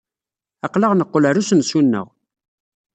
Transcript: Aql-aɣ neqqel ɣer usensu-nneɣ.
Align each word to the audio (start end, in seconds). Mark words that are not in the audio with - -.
Aql-aɣ 0.65 0.91
neqqel 0.95 1.25
ɣer 1.27 1.35
usensu-nneɣ. 1.41 2.07